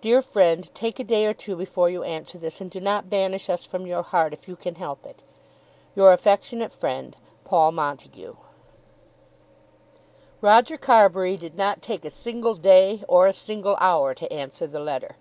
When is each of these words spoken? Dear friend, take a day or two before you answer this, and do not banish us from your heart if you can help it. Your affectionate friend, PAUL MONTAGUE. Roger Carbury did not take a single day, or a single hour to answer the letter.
Dear 0.00 0.22
friend, 0.22 0.72
take 0.72 1.00
a 1.00 1.02
day 1.02 1.26
or 1.26 1.34
two 1.34 1.56
before 1.56 1.90
you 1.90 2.04
answer 2.04 2.38
this, 2.38 2.60
and 2.60 2.70
do 2.70 2.78
not 2.80 3.10
banish 3.10 3.50
us 3.50 3.64
from 3.64 3.88
your 3.88 4.04
heart 4.04 4.32
if 4.32 4.46
you 4.46 4.54
can 4.54 4.76
help 4.76 5.04
it. 5.04 5.24
Your 5.96 6.12
affectionate 6.12 6.72
friend, 6.72 7.16
PAUL 7.44 7.72
MONTAGUE. 7.72 8.36
Roger 10.40 10.76
Carbury 10.76 11.36
did 11.36 11.56
not 11.56 11.82
take 11.82 12.04
a 12.04 12.10
single 12.12 12.54
day, 12.54 13.02
or 13.08 13.26
a 13.26 13.32
single 13.32 13.74
hour 13.80 14.14
to 14.14 14.32
answer 14.32 14.68
the 14.68 14.78
letter. 14.78 15.16